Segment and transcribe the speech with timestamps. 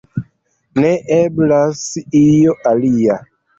[0.83, 1.83] Ne eblas
[2.23, 3.23] io alia.